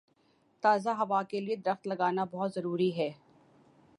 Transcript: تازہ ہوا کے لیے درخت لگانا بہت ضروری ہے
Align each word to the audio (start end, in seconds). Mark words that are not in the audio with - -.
تازہ 0.63 0.89
ہوا 0.99 1.21
کے 1.29 1.39
لیے 1.39 1.55
درخت 1.65 1.87
لگانا 1.87 2.23
بہت 2.31 2.53
ضروری 2.53 2.91
ہے 2.97 3.09